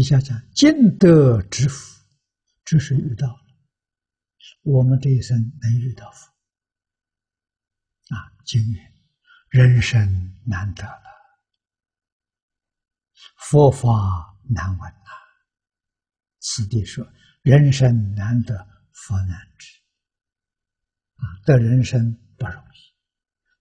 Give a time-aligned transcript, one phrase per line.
[0.00, 2.00] 底下讲尽德之福，
[2.64, 3.44] 这是遇到了。
[4.62, 6.30] 我们这一生能遇到福，
[8.14, 8.90] 啊，今年
[9.50, 10.00] 人生
[10.46, 11.02] 难得了，
[13.40, 15.12] 佛法难闻啊。
[16.38, 17.06] 此地说，
[17.42, 18.56] 人生难得，
[18.92, 19.82] 佛难知。
[21.16, 22.94] 啊，得人生不容易，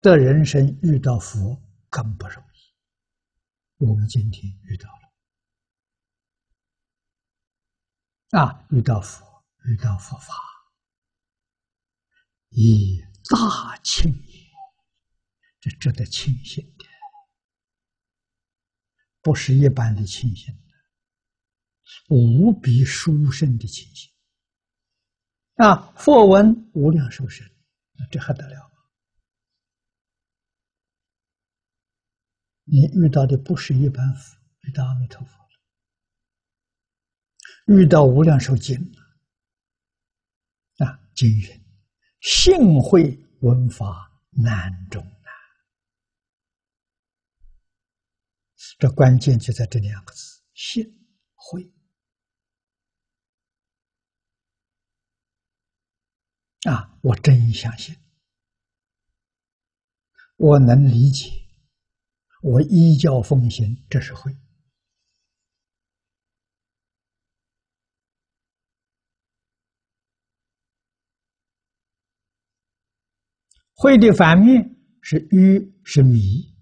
[0.00, 3.84] 得人生遇到佛更不容易。
[3.84, 5.09] 我们今天遇到了，
[8.30, 10.34] 啊，遇到佛，遇到佛法，
[12.50, 14.50] 以大庆也，
[15.60, 16.84] 这值得庆幸的，
[19.20, 20.56] 不是一般的庆幸，
[22.08, 24.10] 无比殊胜的庆幸。
[25.56, 25.92] 啊！
[25.96, 27.46] 佛闻无量寿身，
[28.10, 28.70] 这还得了？
[32.64, 35.49] 你遇到的不是一般佛，遇到阿弥陀佛，
[37.70, 38.76] 遇到无量寿经。
[40.78, 41.60] 啊，经人
[42.20, 45.32] 幸会闻法难中难，
[48.78, 50.84] 这关键就在这两个字：幸
[51.34, 51.70] 会。
[56.68, 56.98] 啊！
[57.02, 57.96] 我真相信，
[60.36, 61.30] 我能理解，
[62.42, 64.36] 我依教奉行，这是会。
[73.80, 76.54] 会的反面是愚，是迷。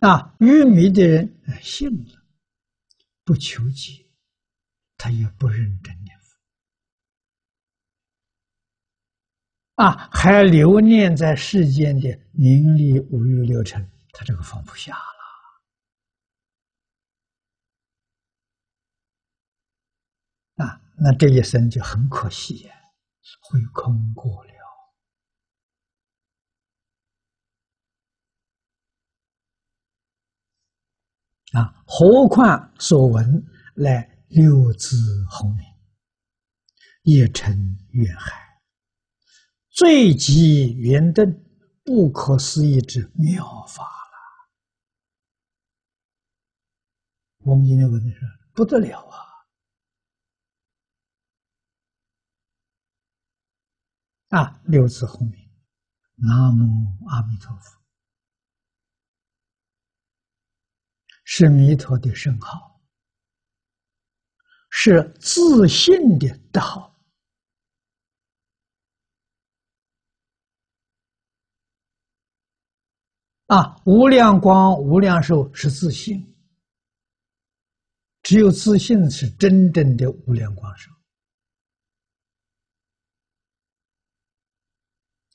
[0.00, 2.26] 啊，愚迷的人信了，
[3.24, 4.04] 不求解，
[4.96, 6.10] 他也不认真的。
[9.76, 14.92] 啊，还留念在世间的名利五欲六尘，他这个放不下
[20.56, 20.64] 了。
[20.64, 22.74] 啊，那这一生就很可惜呀，
[23.42, 24.57] 会空过了。
[31.52, 33.44] 啊，何况所闻
[33.74, 34.96] 来六字
[35.30, 35.64] 红名，
[37.02, 38.46] 一尘远海。
[39.70, 41.44] 最极圆顿，
[41.84, 43.88] 不可思议之妙法了。
[47.38, 48.20] 我们今天问的是
[48.52, 49.00] 不得了
[54.28, 54.38] 啊！
[54.38, 55.48] 啊，六字红名，
[56.16, 57.77] 南无阿弥陀佛，
[61.30, 62.80] 是弥陀的圣号，
[64.70, 66.98] 是自信的德号。
[73.48, 76.34] 啊，无量光、无量寿是自信，
[78.22, 80.90] 只有自信是真正的无量光寿。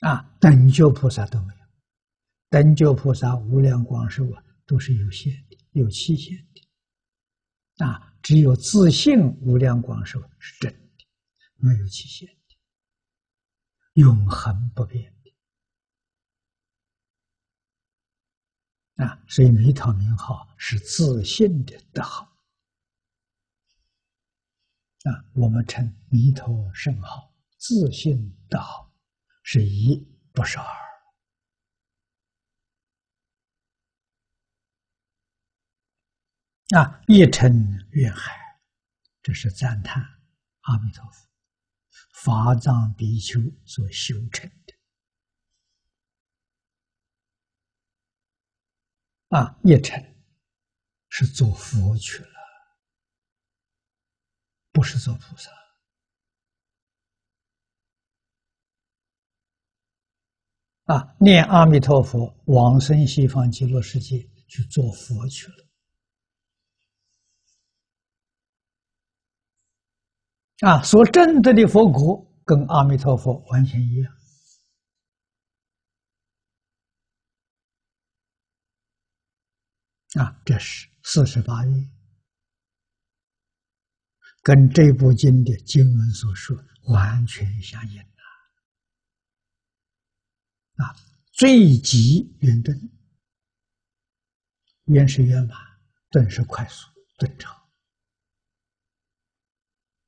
[0.00, 1.66] 啊，等觉菩萨都没有，
[2.48, 7.84] 等觉菩萨无量光寿啊，都是有限的、有期限的。
[7.84, 11.04] 啊，只有自信无量光寿是真的，
[11.56, 12.56] 没有期限的，
[13.94, 15.12] 永恒不变
[18.96, 19.04] 的。
[19.04, 22.24] 啊，所以弥陀名号是自信的德号。
[25.04, 28.94] 啊，我们称弥陀圣号自信德号，
[29.42, 29.96] 是一
[30.32, 30.91] 不是二。
[36.74, 37.52] 啊，一称
[37.90, 38.32] 愿海，
[39.22, 40.02] 这是赞叹
[40.62, 41.28] 阿弥陀佛
[42.14, 44.74] 法藏比丘所修成的。
[49.36, 50.02] 啊，一成
[51.10, 52.40] 是做佛去了，
[54.70, 55.50] 不是做菩萨。
[60.84, 65.68] 啊，念阿弥陀佛，往生西方极乐世界去做佛去了。
[70.62, 74.14] 啊，所证得的佛果跟阿弥陀佛完全一样。
[80.14, 81.90] 啊，这是四十八愿，
[84.42, 86.56] 跟这部经的经文所说
[86.92, 88.22] 完全相应啊！
[90.76, 90.94] 啊，
[91.32, 92.72] 最极圆顿，
[94.84, 95.58] 圆是圆满，
[96.10, 96.86] 顿是快速，
[97.18, 97.60] 顿长。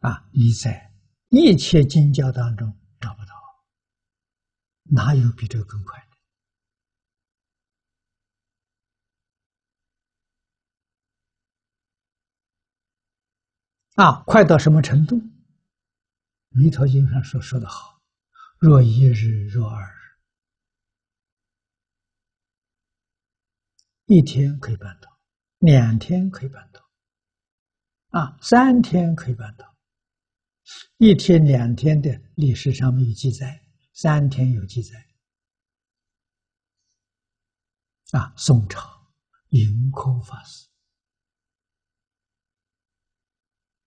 [0.00, 0.92] 啊，你在
[1.28, 3.34] 一切经教当中找不到，
[4.84, 5.98] 哪有比这个更快
[13.96, 14.02] 的？
[14.02, 15.16] 啊，快到什么程度？
[16.50, 18.00] 《弥陀经》上说说的好
[18.58, 19.98] ：“若一日，若二日，
[24.06, 25.18] 一天可以办到，
[25.58, 26.88] 两天可以办到，
[28.10, 29.76] 啊，三天可以办到。
[30.98, 35.08] 一天、两天的历史上没有记载，三天有记载。
[38.12, 39.12] 啊，宋朝
[39.48, 40.68] 盈科法师。”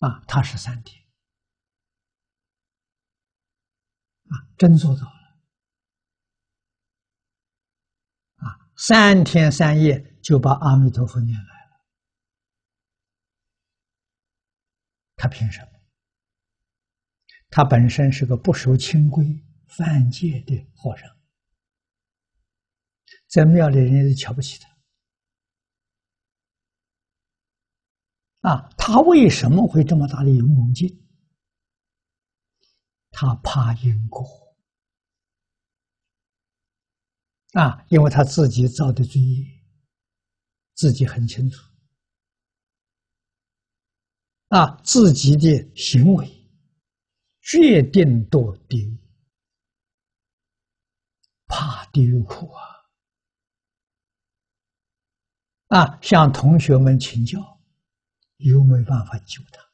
[0.00, 1.02] 啊，他是三天，
[4.24, 5.40] 啊，真做到了，
[8.36, 11.80] 啊，三天三夜就把阿弥陀佛念来了，
[15.16, 15.75] 他凭什么？
[17.56, 19.24] 他本身是个不守清规、
[19.66, 21.08] 犯戒的和尚，
[23.28, 24.68] 在庙里人家都瞧不起他。
[28.50, 31.02] 啊，他为什么会这么大的勇猛劲？
[33.10, 34.22] 他怕因果
[37.52, 39.46] 啊，因为他自己造的罪业，
[40.74, 41.58] 自己很清楚
[44.48, 46.35] 啊，自己的行为
[47.46, 48.98] 决定堕地，
[51.46, 52.62] 怕地狱苦啊！
[55.68, 57.56] 啊，向同学们请教。
[58.38, 59.66] 又没办法救他，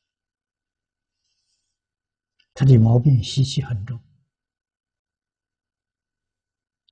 [2.55, 4.01] 他的毛病习气很重。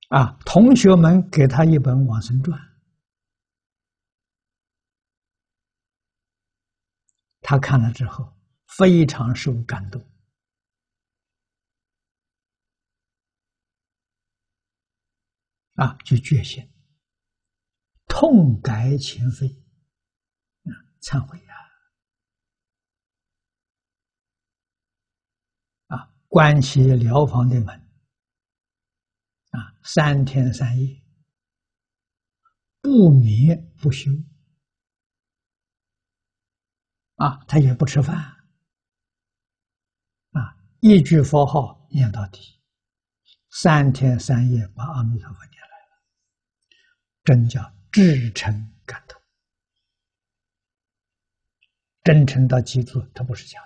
[0.09, 2.59] 啊，同学们给他一本《往生传》，
[7.39, 8.37] 他看了之后
[8.77, 10.05] 非常受感动，
[15.75, 16.67] 啊，就决心
[18.07, 19.47] 痛改前非，
[20.63, 20.71] 啊，
[21.01, 21.61] 忏悔啊。
[26.33, 27.77] 关起疗房的门，
[29.49, 31.03] 啊，三天三夜
[32.79, 34.09] 不眠不休，
[37.15, 38.15] 啊，他也不吃饭，
[40.31, 42.61] 啊，一句佛号念到底，
[43.49, 45.41] 三天三夜把阿弥陀佛，
[47.23, 49.21] 真叫至诚感动，
[52.03, 53.59] 真诚到记住，他不是假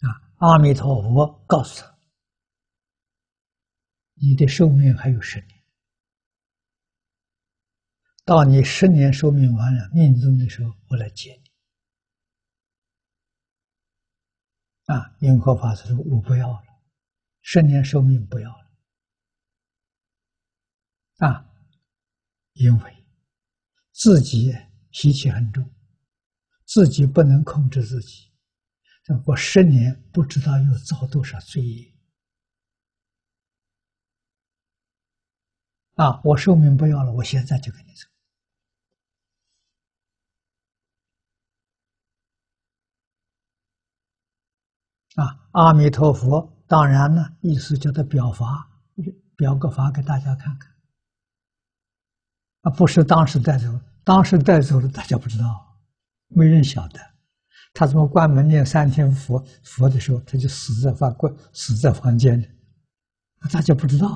[0.00, 0.08] 的。
[0.08, 1.98] 啊阿弥陀佛告诉他
[4.16, 5.62] ：“你的寿命还有十年，
[8.24, 11.50] 到你十年寿命完了命终的时候，我来接你。”
[14.94, 16.64] 啊，因何法师说：“我不要了，
[17.42, 18.59] 十年寿命不要了。”
[21.20, 21.46] 啊，
[22.52, 23.06] 因为
[23.92, 24.52] 自己
[24.90, 25.70] 脾气很重，
[26.66, 28.30] 自己不能控制自己。
[29.26, 31.92] 我十年不知道又造多少罪业
[35.96, 36.20] 啊！
[36.22, 38.06] 我寿命不要了，我现在就跟你走
[45.20, 45.50] 啊！
[45.52, 48.80] 阿弥陀佛，当然呢，意思叫他表法，
[49.36, 50.69] 表个法给大家看看
[52.62, 52.70] 啊！
[52.72, 53.66] 不是当时带走，
[54.04, 55.44] 当时带走了，大家不知道，
[56.28, 57.00] 没人晓得。
[57.72, 62.48] 他怎么关门念三天佛佛的时候，他就死在房关，死在房间里，
[63.52, 64.08] 大家不知道。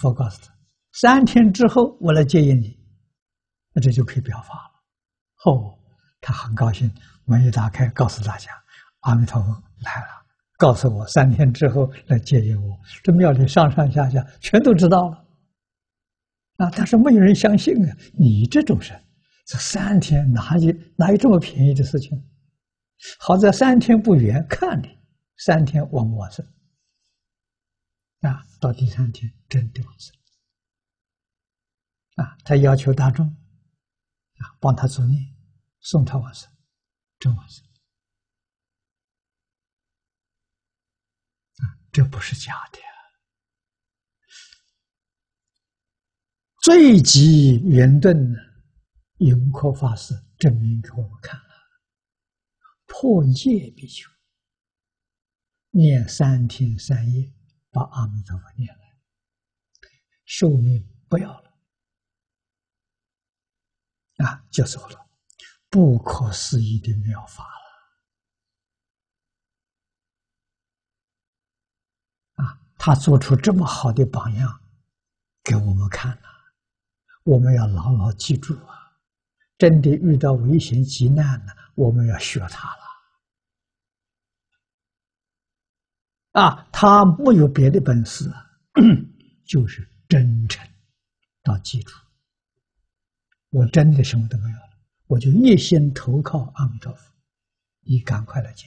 [0.00, 0.52] 佛告诉他，
[0.92, 2.76] 三天之后我来接引你，
[3.72, 5.52] 那这就可以表法了。
[5.52, 5.78] 哦，
[6.20, 6.90] 他很高兴，
[7.26, 8.50] 门一打开，告诉大家，
[9.00, 9.50] 阿弥陀佛
[9.84, 10.08] 来了，
[10.56, 12.76] 告诉我三天之后来接引我。
[13.02, 15.23] 这庙里上上下下全都知道了，
[16.56, 19.00] 啊，但是没有人相信啊，你这种人。
[19.46, 22.30] 这三天哪有哪有这么便宜的事情？
[23.18, 24.98] 好在三天不远，看你
[25.36, 26.46] 三天往往生
[28.20, 30.16] 啊，到第三天真的往生
[32.14, 32.38] 啊！
[32.44, 35.18] 他要求大众啊，帮他做孽，
[35.80, 36.50] 送他往生，
[37.18, 37.62] 真往生！
[41.92, 42.78] 这不是假的，
[46.64, 48.38] 最极圆顿呢。
[49.18, 51.44] 永科法师证明给我们看了，
[52.86, 54.10] 破戒必求，
[55.70, 57.30] 念三天三夜，
[57.70, 58.96] 把阿弥陀佛念来，
[60.24, 61.52] 寿命不要了，
[64.24, 65.06] 啊，就走了，
[65.68, 67.44] 不可思议的妙法
[72.36, 74.62] 了，啊，他做出这么好的榜样
[75.42, 76.33] 给我们看了，
[77.24, 78.80] 我们要牢牢记住啊。
[79.56, 82.82] 真的遇到危险急难了，我们要学他了。
[86.32, 88.28] 啊，他没有别的本事，
[89.46, 90.68] 就是真诚
[91.44, 91.96] 到基础。
[93.50, 97.12] 我真的什么都没有了，我就一心投靠阿弥陀佛，
[97.82, 98.66] 你赶快来接。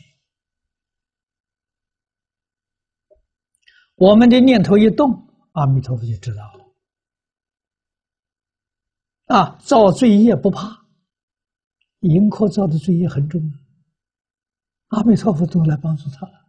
[3.96, 6.67] 我们的念头一动，阿弥陀佛就知道了。
[9.28, 10.86] 啊，造罪业不怕，
[12.00, 13.42] 迎客造的罪业很重，
[14.88, 16.48] 阿弥陀佛都来帮助他了。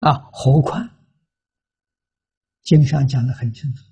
[0.00, 0.88] 啊，何况
[2.62, 3.84] 经上讲的很清楚，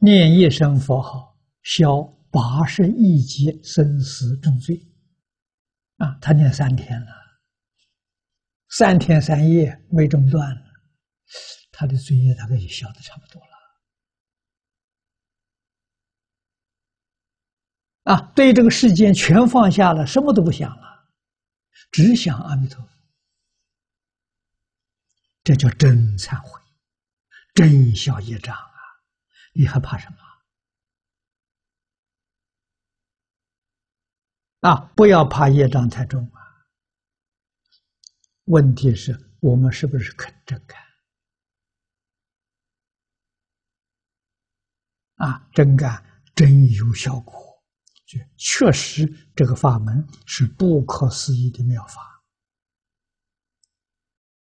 [0.00, 4.76] 念一声佛号，消八十亿劫生死重罪。
[5.98, 7.06] 啊，他念三天了，
[8.70, 10.54] 三天三夜没中断，
[11.70, 13.55] 他的罪业大概也消的差不多了。
[18.06, 21.08] 啊，对这个世间全放下了，什么都不想了，
[21.90, 22.88] 只想阿弥陀佛。
[25.42, 26.60] 这叫真忏悔，
[27.52, 28.78] 真消业障啊！
[29.54, 30.18] 你还怕什么？
[34.70, 36.38] 啊，不要怕业障太重啊！
[38.44, 40.80] 问题是我们是不是肯真干？
[45.16, 47.45] 啊，真干真有效果，
[48.36, 52.15] 确实这个法门是不可思议的妙法。